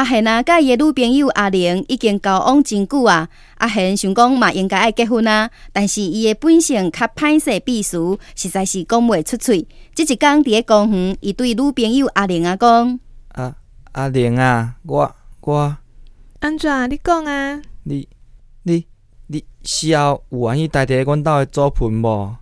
[0.00, 3.28] 阿贤啊，甲伊诶女朋友阿玲已经交往真久啊。
[3.58, 9.68] 阿贤想讲嘛，应该爱结婚啊，但是伊诶本性较歹势避俗，实在是讲袂出喙。
[9.94, 12.98] 即一工伫咧公园，伊对女朋友阿玲啊讲
[13.36, 13.54] ：“阿，
[13.92, 15.76] 阿玲啊，我我
[16.38, 16.88] 安怎？
[16.90, 17.60] 你讲啊？
[17.82, 18.08] 你
[18.62, 18.86] 你
[19.26, 22.34] 你，需要有愿意待伫阮兜诶祖坟无？”